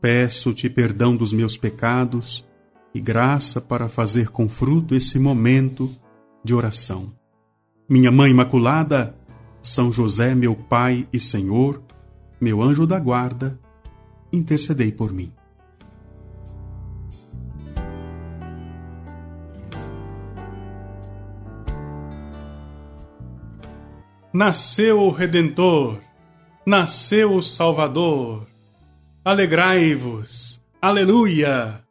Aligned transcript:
Peço-te 0.00 0.70
perdão 0.70 1.16
dos 1.16 1.32
meus 1.32 1.56
pecados 1.56 2.46
e 2.94 3.00
graça 3.00 3.60
para 3.60 3.88
fazer 3.88 4.30
com 4.30 4.48
fruto 4.48 4.94
esse 4.94 5.18
momento 5.18 5.90
de 6.44 6.54
oração. 6.54 7.12
Minha 7.88 8.10
Mãe 8.12 8.30
Imaculada, 8.30 9.16
São 9.60 9.90
José, 9.90 10.34
meu 10.34 10.54
Pai 10.54 11.08
e 11.12 11.18
Senhor, 11.18 11.82
meu 12.40 12.62
anjo 12.62 12.86
da 12.86 12.98
guarda, 13.00 13.58
intercedei 14.32 14.92
por 14.92 15.12
mim. 15.12 15.32
Nasceu 24.32 25.00
o 25.00 25.10
Redentor, 25.10 25.98
nasceu 26.64 27.34
o 27.34 27.42
Salvador. 27.42 28.46
Alegrai-vos, 29.28 30.58
aleluia! 30.80 31.84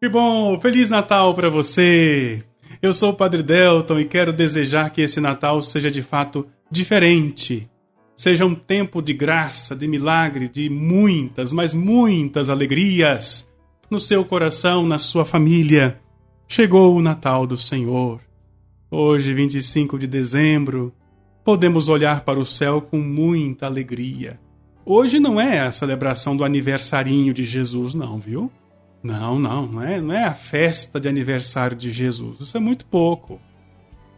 Que 0.00 0.08
bom, 0.08 0.58
Feliz 0.58 0.88
Natal 0.88 1.34
para 1.34 1.50
você! 1.50 2.42
Eu 2.80 2.94
sou 2.94 3.10
o 3.10 3.14
Padre 3.14 3.42
Delton 3.42 3.98
e 3.98 4.06
quero 4.06 4.32
desejar 4.32 4.88
que 4.88 5.02
esse 5.02 5.20
Natal 5.20 5.60
seja 5.60 5.90
de 5.90 6.00
fato 6.00 6.46
diferente 6.70 7.68
seja 8.16 8.46
um 8.46 8.54
tempo 8.54 9.02
de 9.02 9.12
graça, 9.12 9.76
de 9.76 9.86
milagre, 9.86 10.48
de 10.48 10.70
muitas, 10.70 11.52
mas 11.52 11.74
muitas 11.74 12.48
alegrias 12.48 13.52
no 13.90 14.00
seu 14.00 14.24
coração, 14.24 14.86
na 14.86 14.96
sua 14.96 15.26
família. 15.26 16.00
Chegou 16.48 16.96
o 16.96 17.02
Natal 17.02 17.46
do 17.46 17.58
Senhor. 17.58 18.18
Hoje, 18.90 19.34
25 19.34 19.98
de 19.98 20.06
dezembro, 20.06 20.90
podemos 21.44 21.88
olhar 21.88 22.22
para 22.22 22.38
o 22.38 22.46
céu 22.46 22.80
com 22.80 22.96
muita 22.96 23.66
alegria. 23.66 24.40
Hoje 24.84 25.20
não 25.20 25.40
é 25.40 25.60
a 25.60 25.70
celebração 25.70 26.36
do 26.36 26.44
aniversarinho 26.44 27.32
de 27.32 27.44
Jesus, 27.44 27.94
não, 27.94 28.18
viu? 28.18 28.50
Não, 29.02 29.38
não, 29.38 29.66
não 29.66 29.82
é, 29.82 30.00
não 30.00 30.14
é 30.14 30.24
a 30.24 30.34
festa 30.34 30.98
de 30.98 31.08
aniversário 31.08 31.76
de 31.76 31.90
Jesus. 31.90 32.40
Isso 32.40 32.56
é 32.56 32.60
muito 32.60 32.84
pouco. 32.86 33.40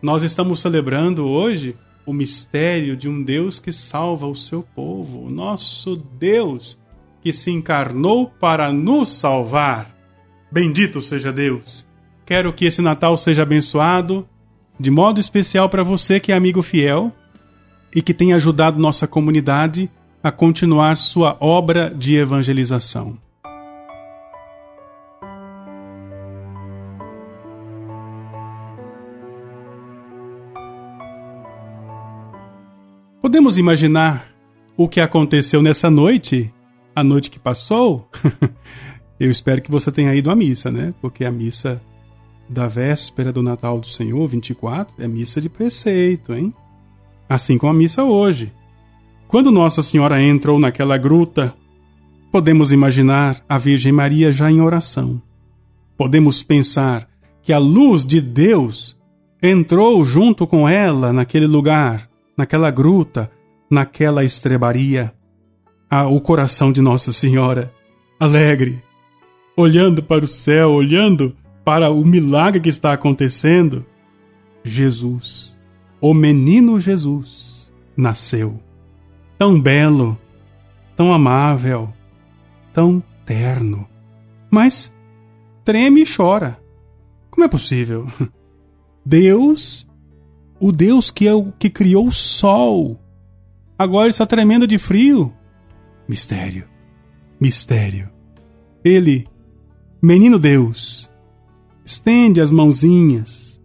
Nós 0.01 0.23
estamos 0.23 0.61
celebrando 0.61 1.27
hoje 1.27 1.77
o 2.07 2.13
mistério 2.13 2.97
de 2.97 3.09
um 3.09 3.23
Deus 3.23 3.61
que 3.61 3.73
salva 3.73 4.27
o 4.27 4.35
seu 4.35 4.63
povo, 4.63 5.27
o 5.27 5.31
nosso 5.31 5.97
Deus 5.97 6.79
que 7.23 7.33
se 7.33 7.51
encarnou 7.51 8.27
para 8.29 8.73
nos 8.73 9.11
salvar. 9.11 9.95
Bendito 10.53 11.01
seja 11.01 11.33
Deus! 11.33 11.87
Quero 12.27 12.53
que 12.53 12.65
esse 12.65 12.81
Natal 12.81 13.17
seja 13.17 13.43
abençoado, 13.43 14.27
de 14.79 14.91
modo 14.91 15.21
especial 15.21 15.69
para 15.69 15.83
você 15.83 16.19
que 16.19 16.33
é 16.33 16.35
amigo 16.35 16.63
fiel 16.63 17.13
e 17.95 18.01
que 18.01 18.15
tem 18.15 18.33
ajudado 18.33 18.79
nossa 18.79 19.07
comunidade 19.07 19.91
a 20.25 20.33
continuar 20.33 20.97
sua 20.97 21.37
obra 21.39 21.95
de 21.95 22.17
evangelização. 22.17 23.19
Podemos 33.21 33.59
imaginar 33.59 34.27
o 34.79 34.89
que 34.89 34.99
aconteceu 34.99 35.61
nessa 35.61 35.91
noite, 35.91 36.51
a 36.97 37.05
noite 37.05 37.31
que 37.31 37.39
passou? 37.39 38.09
Eu 39.21 39.31
espero 39.31 39.61
que 39.61 39.71
você 39.71 39.93
tenha 39.93 40.15
ido 40.15 40.31
à 40.31 40.35
missa, 40.35 40.71
né? 40.71 40.95
Porque 41.03 41.27
a 41.27 41.31
missa 41.31 41.83
da 42.49 42.67
véspera 42.67 43.31
do 43.31 43.43
Natal 43.43 43.79
do 43.79 43.87
Senhor, 43.87 44.27
24, 44.27 45.05
é 45.05 45.07
missa 45.07 45.39
de 45.39 45.51
preceito, 45.51 46.33
hein? 46.33 46.55
Assim 47.29 47.59
como 47.59 47.73
a 47.73 47.77
missa 47.77 48.03
hoje. 48.05 48.51
Quando 49.29 49.51
Nossa 49.51 49.83
Senhora 49.83 50.23
entrou 50.23 50.59
naquela 50.59 50.97
gruta, 50.97 51.55
podemos 52.31 52.73
imaginar 52.73 53.43
a 53.49 53.59
Virgem 53.59 53.93
Maria 53.93 54.33
já 54.33 54.51
em 54.51 54.61
oração. 54.61 55.21
Podemos 55.97 56.43
pensar 56.43 57.09
que 57.43 57.53
a 57.53 57.59
luz 57.59 58.05
de 58.05 58.21
Deus 58.21 58.99
entrou 59.43 60.05
junto 60.05 60.47
com 60.47 60.69
ela 60.69 61.13
naquele 61.13 61.47
lugar 61.47 62.09
naquela 62.37 62.71
gruta, 62.71 63.31
naquela 63.71 64.25
estrebaria. 64.25 65.13
Ah, 65.89 66.07
o 66.07 66.21
coração 66.21 66.73
de 66.73 66.81
Nossa 66.81 67.13
Senhora, 67.13 67.73
alegre, 68.19 68.83
olhando 69.57 70.03
para 70.03 70.25
o 70.25 70.29
céu, 70.29 70.73
olhando 70.73 71.35
para 71.65 71.91
o 71.91 72.05
milagre 72.05 72.61
que 72.61 72.69
está 72.69 72.93
acontecendo. 72.93 73.85
Jesus, 74.65 75.59
o 76.01 76.13
menino 76.13 76.81
Jesus, 76.81 77.73
nasceu. 77.97 78.61
Tão 79.45 79.61
belo, 79.61 80.19
tão 80.97 81.13
amável, 81.13 81.93
tão 82.73 83.05
terno. 83.27 83.87
Mas 84.51 84.91
treme 85.63 86.03
e 86.03 86.07
chora. 86.07 86.59
Como 87.31 87.45
é 87.45 87.49
possível? 87.49 88.07
Deus 89.05 89.87
o 90.59 90.73
Deus 90.73 91.11
que 91.11 91.29
é 91.29 91.35
o 91.35 91.53
que 91.53 91.69
criou 91.69 92.07
o 92.07 92.11
sol. 92.11 92.99
Agora 93.79 94.09
está 94.09 94.25
tremendo 94.25 94.67
de 94.67 94.79
frio. 94.79 95.31
Mistério. 96.09 96.65
Mistério. 97.39 98.09
Ele, 98.83 99.27
menino 100.01 100.39
Deus, 100.39 101.11
estende 101.85 102.41
as 102.41 102.51
mãozinhas 102.51 103.61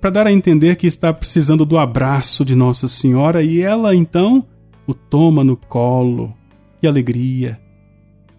para 0.00 0.10
dar 0.10 0.26
a 0.26 0.32
entender 0.32 0.74
que 0.74 0.88
está 0.88 1.14
precisando 1.14 1.64
do 1.64 1.78
abraço 1.78 2.44
de 2.44 2.56
Nossa 2.56 2.88
Senhora 2.88 3.44
e 3.44 3.60
ela 3.60 3.94
então 3.94 4.44
o 4.86 4.94
toma 4.94 5.42
no 5.42 5.56
colo. 5.56 6.34
Que 6.80 6.86
alegria! 6.86 7.60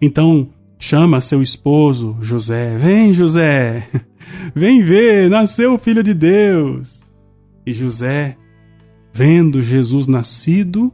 Então 0.00 0.48
chama 0.78 1.20
seu 1.20 1.42
esposo, 1.42 2.16
José. 2.20 2.76
Vem, 2.78 3.12
José! 3.12 3.88
Vem 4.54 4.82
ver, 4.82 5.30
nasceu 5.30 5.74
o 5.74 5.78
Filho 5.78 6.02
de 6.02 6.14
Deus. 6.14 7.04
E 7.64 7.72
José, 7.72 8.36
vendo 9.12 9.62
Jesus 9.62 10.06
nascido, 10.06 10.92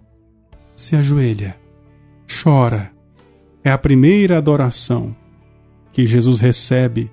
se 0.75 0.97
ajoelha, 0.97 1.57
chora. 2.43 2.91
É 3.65 3.71
a 3.71 3.79
primeira 3.79 4.39
adoração 4.39 5.15
que 5.93 6.07
Jesus 6.07 6.41
recebe 6.41 7.11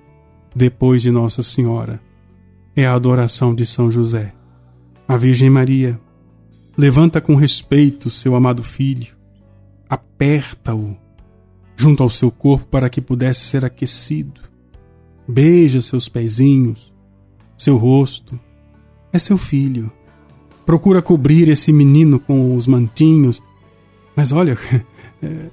depois 0.54 1.02
de 1.02 1.10
Nossa 1.10 1.42
Senhora. 1.42 2.00
É 2.74 2.86
a 2.86 2.94
adoração 2.94 3.54
de 3.54 3.66
São 3.66 3.90
José. 3.90 4.32
A 5.06 5.16
Virgem 5.16 5.50
Maria 5.50 6.00
levanta 6.80 7.20
com 7.20 7.34
respeito 7.34 8.08
seu 8.08 8.34
amado 8.34 8.62
filho, 8.62 9.14
aperta-o 9.86 10.96
junto 11.76 12.02
ao 12.02 12.08
seu 12.08 12.30
corpo 12.30 12.66
para 12.68 12.88
que 12.88 13.02
pudesse 13.02 13.40
ser 13.40 13.66
aquecido. 13.66 14.40
Beija 15.28 15.82
seus 15.82 16.08
pezinhos, 16.08 16.90
seu 17.56 17.76
rosto, 17.76 18.40
é 19.12 19.18
seu 19.18 19.36
filho. 19.36 19.92
Procura 20.64 21.02
cobrir 21.02 21.50
esse 21.50 21.70
menino 21.70 22.18
com 22.18 22.54
os 22.54 22.66
mantinhos. 22.66 23.42
Mas 24.16 24.32
olha, 24.32 24.56
é, 25.22 25.50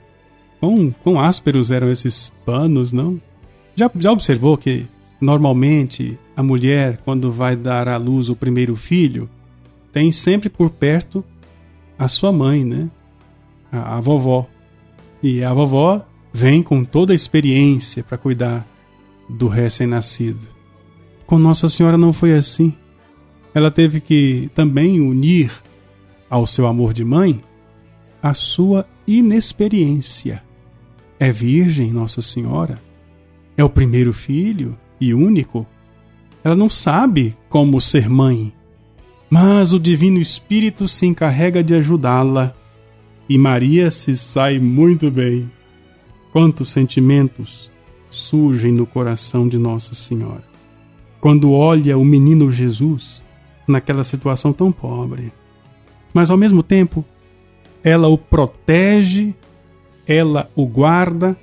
quão, 0.61 0.95
quão 1.03 1.19
ásperos 1.19 1.71
eram 1.71 1.91
esses 1.91 2.31
panos, 2.45 2.93
não? 2.93 3.21
Já, 3.75 3.91
já 3.97 4.13
observou 4.13 4.57
que, 4.57 4.85
normalmente, 5.19 6.17
a 6.37 6.41
mulher, 6.41 7.01
quando 7.03 7.29
vai 7.29 7.53
dar 7.57 7.89
à 7.89 7.97
luz 7.97 8.29
o 8.29 8.35
primeiro 8.35 8.77
filho, 8.77 9.29
tem 9.97 10.11
sempre 10.11 10.47
por 10.47 10.69
perto 10.69 11.25
a 11.97 12.07
sua 12.07 12.31
mãe, 12.31 12.63
né? 12.63 12.87
A, 13.71 13.97
a 13.97 13.99
vovó. 13.99 14.47
E 15.23 15.43
a 15.43 15.51
vovó 15.53 16.05
vem 16.31 16.61
com 16.61 16.83
toda 16.83 17.13
a 17.13 17.15
experiência 17.15 18.03
para 18.03 18.17
cuidar 18.17 18.63
do 19.27 19.47
recém-nascido. 19.47 20.45
Com 21.25 21.39
Nossa 21.39 21.67
Senhora 21.67 21.97
não 21.97 22.13
foi 22.13 22.33
assim 22.33 22.75
ela 23.57 23.71
teve 23.71 23.99
que 23.99 24.51
também 24.53 25.01
unir 25.01 25.51
ao 26.29 26.45
seu 26.45 26.67
amor 26.67 26.93
de 26.93 27.03
mãe 27.03 27.41
a 28.21 28.35
sua 28.35 28.85
inexperiência. 29.07 30.43
É 31.19 31.31
virgem, 31.31 31.91
Nossa 31.91 32.21
Senhora. 32.21 32.79
É 33.57 33.63
o 33.63 33.69
primeiro 33.69 34.13
filho 34.13 34.77
e 35.01 35.11
único. 35.11 35.65
Ela 36.43 36.55
não 36.55 36.69
sabe 36.69 37.35
como 37.49 37.81
ser 37.81 38.07
mãe. 38.07 38.53
Mas 39.29 39.73
o 39.73 39.79
Divino 39.79 40.19
Espírito 40.19 40.87
se 40.87 41.05
encarrega 41.05 41.63
de 41.63 41.73
ajudá-la. 41.73 42.53
E 43.27 43.37
Maria 43.37 43.91
se 43.91 44.15
sai 44.15 44.57
muito 44.59 45.11
bem. 45.11 45.49
Quantos 46.31 46.71
sentimentos 46.71 47.71
surgem 48.09 48.71
no 48.71 48.85
coração 48.85 49.47
de 49.47 49.57
Nossa 49.57 49.93
Senhora. 49.93 50.43
Quando 51.19 51.51
olha 51.51 51.97
o 51.97 52.05
menino 52.05 52.49
Jesus 52.49 53.23
naquela 53.67 54.03
situação 54.03 54.53
tão 54.53 54.71
pobre. 54.71 55.33
Mas 56.13 56.31
ao 56.31 56.37
mesmo 56.37 56.63
tempo, 56.63 57.03
ela 57.83 58.07
o 58.07 58.17
protege, 58.17 59.35
ela 60.07 60.49
o 60.55 60.65
guarda 60.65 61.37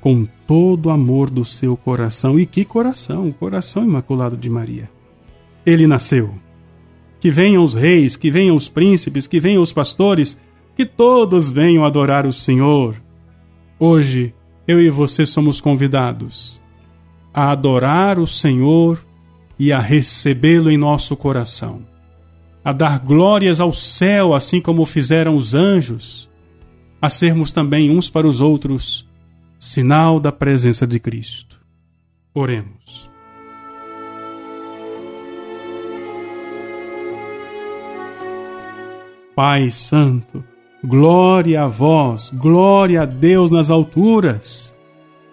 com 0.00 0.26
todo 0.46 0.86
o 0.86 0.90
amor 0.90 1.30
do 1.30 1.44
seu 1.44 1.76
coração. 1.76 2.38
E 2.38 2.46
que 2.46 2.64
coração! 2.64 3.28
O 3.28 3.34
coração 3.34 3.84
imaculado 3.84 4.36
de 4.36 4.48
Maria. 4.48 4.90
Ele 5.64 5.86
nasceu. 5.86 6.34
Que 7.22 7.30
venham 7.30 7.64
os 7.64 7.72
reis, 7.72 8.16
que 8.16 8.30
venham 8.30 8.56
os 8.56 8.68
príncipes, 8.68 9.28
que 9.28 9.38
venham 9.38 9.62
os 9.62 9.72
pastores, 9.72 10.36
que 10.76 10.84
todos 10.84 11.52
venham 11.52 11.84
adorar 11.84 12.26
o 12.26 12.32
Senhor. 12.32 13.00
Hoje, 13.78 14.34
eu 14.66 14.80
e 14.80 14.90
você 14.90 15.24
somos 15.24 15.60
convidados 15.60 16.60
a 17.32 17.52
adorar 17.52 18.18
o 18.18 18.26
Senhor 18.26 19.02
e 19.56 19.72
a 19.72 19.78
recebê-lo 19.78 20.68
em 20.68 20.76
nosso 20.76 21.16
coração, 21.16 21.82
a 22.64 22.72
dar 22.72 22.98
glórias 22.98 23.60
ao 23.60 23.72
céu, 23.72 24.34
assim 24.34 24.60
como 24.60 24.84
fizeram 24.84 25.36
os 25.36 25.54
anjos, 25.54 26.28
a 27.00 27.08
sermos 27.08 27.52
também 27.52 27.88
uns 27.88 28.10
para 28.10 28.26
os 28.26 28.40
outros 28.40 29.08
sinal 29.60 30.18
da 30.18 30.32
presença 30.32 30.88
de 30.88 30.98
Cristo. 30.98 31.60
Oremos. 32.34 33.11
Pai 39.42 39.72
Santo, 39.72 40.44
Glória 40.84 41.64
a 41.64 41.66
vós, 41.66 42.30
glória 42.30 43.02
a 43.02 43.04
Deus 43.04 43.50
nas 43.50 43.72
alturas. 43.72 44.72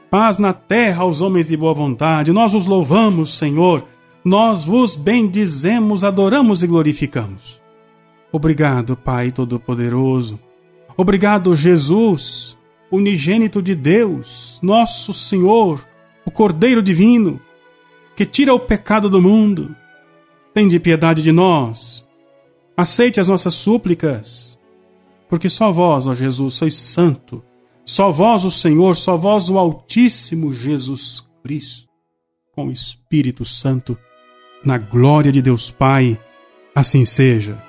Paz 0.10 0.40
na 0.40 0.52
terra 0.52 1.04
aos 1.04 1.22
homens 1.22 1.50
de 1.50 1.56
boa 1.56 1.76
vontade. 1.76 2.32
Nós 2.32 2.56
os 2.56 2.66
louvamos, 2.66 3.38
Senhor. 3.38 3.86
Nós 4.26 4.66
vos 4.66 4.96
bendizemos, 4.96 6.04
adoramos 6.04 6.64
e 6.64 6.68
glorificamos. 6.68 7.62
Obrigado, 8.32 8.98
Pai 8.98 9.30
Todo-Poderoso. 9.30 10.40
Obrigado, 10.98 11.56
Jesus, 11.56 12.58
unigênito 12.92 13.62
de 13.62 13.76
Deus, 13.76 14.58
nosso 14.64 15.14
Senhor, 15.14 15.88
o 16.26 16.32
Cordeiro 16.32 16.82
Divino, 16.82 17.40
que 18.16 18.26
tira 18.26 18.56
o 18.56 18.60
pecado 18.60 19.08
do 19.08 19.22
mundo. 19.22 19.76
Tende 20.52 20.80
piedade 20.80 21.22
de 21.22 21.32
nós. 21.32 22.09
Aceite 22.80 23.20
as 23.20 23.28
nossas 23.28 23.56
súplicas 23.56 24.58
porque 25.28 25.50
só 25.50 25.70
vós, 25.70 26.08
ó 26.08 26.14
Jesus, 26.14 26.54
sois 26.54 26.76
santo, 26.76 27.44
só 27.86 28.10
vós 28.10 28.46
o 28.46 28.50
Senhor, 28.50 28.96
só 28.96 29.18
vós 29.18 29.50
o 29.50 29.58
Altíssimo 29.58 30.54
Jesus 30.54 31.24
Cristo, 31.44 31.90
com 32.54 32.68
o 32.68 32.72
Espírito 32.72 33.44
Santo, 33.44 33.98
na 34.64 34.78
glória 34.78 35.30
de 35.30 35.42
Deus 35.42 35.70
Pai, 35.70 36.18
assim 36.74 37.04
seja. 37.04 37.62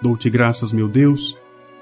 Dou-te 0.00 0.30
graças, 0.30 0.70
meu 0.70 0.86
Deus, 0.86 1.36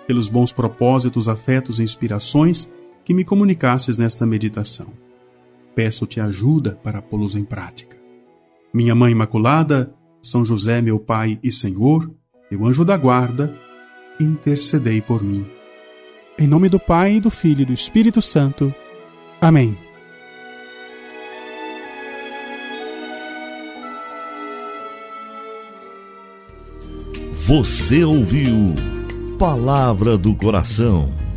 pelos 0.07 0.31
bons 0.31 0.51
propósitos, 0.51 1.29
afetos 1.29 1.79
e 1.79 1.83
inspirações 1.83 2.73
que 3.05 3.13
me 3.13 3.23
comunicasses 3.23 3.99
nesta 3.99 4.25
meditação. 4.25 5.08
Peço-te 5.79 6.19
ajuda 6.19 6.77
para 6.83 7.01
pô-los 7.01 7.37
em 7.37 7.45
prática. 7.45 7.97
Minha 8.75 8.97
Mãe 8.97 9.13
Imaculada, 9.13 9.95
São 10.21 10.45
José, 10.45 10.83
meu 10.83 10.99
Pai 10.99 11.39
e 11.41 11.53
Senhor, 11.53 12.13
meu 12.51 12.67
anjo 12.67 12.85
da 12.85 12.97
guarda, 12.97 13.57
intercedei 14.19 15.01
por 15.01 15.23
mim. 15.23 15.47
Em 16.37 16.49
nome 16.49 16.69
do 16.69 16.81
Pai, 16.81 17.21
do 17.21 17.31
Filho 17.31 17.63
e 17.63 17.65
do 17.65 17.73
Espírito 17.73 18.21
Santo. 18.21 18.75
Amém. 19.41 19.79
Você 27.47 28.03
ouviu 28.03 28.75
Palavra 29.39 30.19
do 30.19 30.35
Coração 30.35 31.28